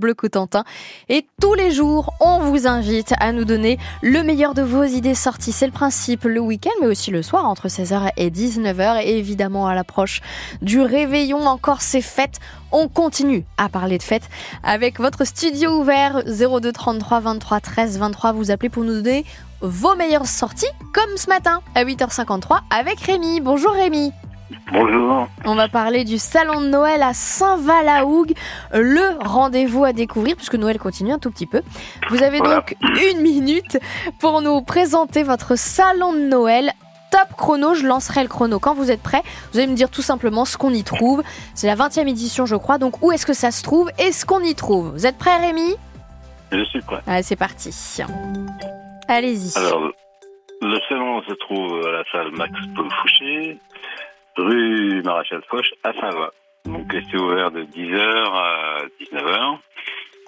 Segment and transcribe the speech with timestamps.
[0.00, 0.64] Bleu Cotentin.
[1.08, 5.14] Et tous les jours, on vous invite à nous donner le meilleur de vos idées
[5.14, 5.52] sorties.
[5.52, 9.02] C'est le principe le week-end, mais aussi le soir entre 16h et 19h.
[9.04, 10.22] Et évidemment, à l'approche
[10.62, 12.40] du réveillon, encore ces fêtes.
[12.72, 14.28] On continue à parler de fêtes
[14.62, 18.32] avec votre studio ouvert 02 33 23 13 23.
[18.32, 19.24] Vous appelez pour nous donner
[19.60, 23.40] vos meilleures sorties, comme ce matin à 8h53 avec Rémi.
[23.40, 24.12] Bonjour Rémi.
[24.72, 25.28] Bonjour.
[25.44, 28.32] On va parler du salon de Noël à Saint-Val-à-Hougue,
[28.72, 31.62] le rendez-vous à découvrir puisque Noël continue un tout petit peu.
[32.10, 32.56] Vous avez Voilà.
[32.56, 32.76] donc
[33.12, 33.78] une minute
[34.18, 36.72] pour nous présenter votre salon de Noël.
[37.10, 39.22] Top chrono, je lancerai le chrono quand vous êtes prêts.
[39.52, 41.24] Vous allez me dire tout simplement ce qu'on y trouve.
[41.54, 42.78] C'est la 20e édition, je crois.
[42.78, 44.92] Donc, où est-ce que ça se trouve et ce qu'on y trouve?
[44.92, 45.74] Vous êtes prêts, Rémi?
[46.52, 47.00] Je suis prêt.
[47.08, 47.74] Allez, c'est parti.
[49.08, 49.58] Allez-y.
[49.58, 49.90] Alors,
[50.62, 53.58] le salon se trouve à la salle Max Paul Fouché,
[54.36, 56.30] rue Maréchal Foch à Saint-Va.
[56.66, 59.58] Donc, c'est ouvert de 10h à 19h.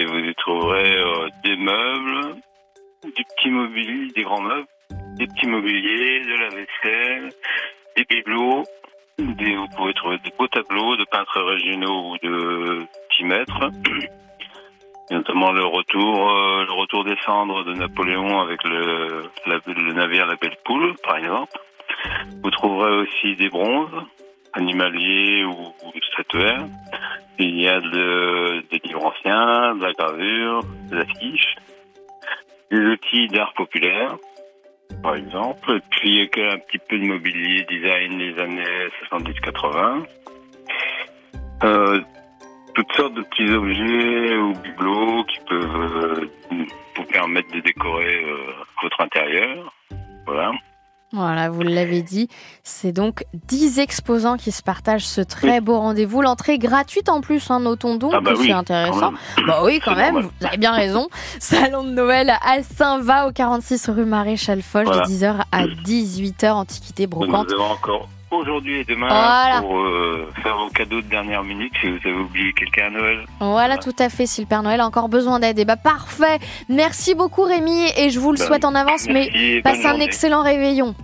[0.00, 2.36] Et vous y trouverez euh, des meubles,
[3.04, 4.66] du petit mobilier, des grands meubles,
[5.16, 7.32] des petits mobiliers, de la vaisselle,
[7.96, 8.64] des bibelots.
[9.18, 13.70] Des, vous pouvez trouver des beaux tableaux de peintres régionaux ou de petits maîtres.
[15.10, 20.36] Notamment le retour, euh, le retour des cendres de Napoléon avec le, le navire La
[20.36, 21.58] Belle Poule, par exemple.
[22.42, 24.02] Vous trouverez aussi des bronzes,
[24.52, 26.66] animaliers ou, ou statuaires.
[27.38, 31.54] Il y a de- des livres anciens, de la gravure, des affiches,
[32.70, 34.16] des outils d'art populaire,
[35.02, 35.70] par exemple.
[35.76, 40.04] Et puis un petit peu de mobilier design des années 70-80.
[41.64, 42.00] Euh,
[42.74, 46.30] toutes sortes de petits objets ou bibelots qui peuvent euh,
[46.96, 49.72] vous permettre de décorer euh, votre intérieur.
[50.26, 50.52] Voilà.
[51.12, 52.28] Voilà, vous l'avez dit,
[52.62, 56.20] c'est donc 10 exposants qui se partagent ce très beau rendez-vous.
[56.20, 59.12] L'entrée est gratuite en plus, hein, notons donc, Ah bah oui, c'est intéressant.
[59.46, 60.30] Bah oui, quand même, normal.
[60.40, 61.08] vous avez bien raison.
[61.38, 65.02] Salon de Noël à Saint-Va, au 46 rue Maréchal Foch, Voilà.
[65.06, 67.48] de 10h à 18h, Antiquité Donc, Brocante.
[67.48, 69.60] Nous avons encore aujourd'hui et demain Voilà.
[69.60, 73.24] pour euh, faire vos cadeaux de dernière minute si vous avez oublié quelqu'un à Noël.
[73.40, 75.64] Voilà, tout à fait, si le Père Noël a encore besoin d'aide.
[75.66, 79.84] Bah parfait Merci beaucoup Rémi, et je vous le Bah, souhaite en avance, mais passez
[79.86, 80.04] un journée.
[80.04, 80.94] excellent réveillon.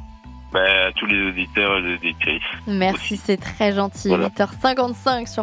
[0.56, 2.42] À tous les auditeurs et les auditrices.
[2.68, 4.06] Merci, c'est très gentil.
[4.06, 4.28] Voilà.
[4.28, 5.42] 8h55 sur